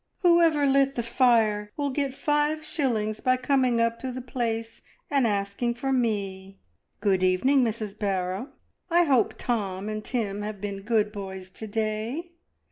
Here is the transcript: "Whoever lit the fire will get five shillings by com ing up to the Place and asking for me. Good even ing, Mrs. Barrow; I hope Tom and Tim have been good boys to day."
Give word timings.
"Whoever 0.23 0.65
lit 0.65 0.95
the 0.95 1.03
fire 1.03 1.71
will 1.77 1.91
get 1.91 2.15
five 2.15 2.65
shillings 2.65 3.19
by 3.19 3.37
com 3.37 3.63
ing 3.63 3.79
up 3.79 3.99
to 3.99 4.11
the 4.11 4.19
Place 4.19 4.81
and 5.11 5.27
asking 5.27 5.75
for 5.75 5.93
me. 5.93 6.57
Good 7.01 7.21
even 7.21 7.49
ing, 7.49 7.63
Mrs. 7.63 7.95
Barrow; 7.99 8.49
I 8.89 9.03
hope 9.03 9.35
Tom 9.37 9.87
and 9.89 10.03
Tim 10.03 10.41
have 10.41 10.59
been 10.59 10.81
good 10.81 11.11
boys 11.11 11.51
to 11.51 11.67
day." 11.67 12.31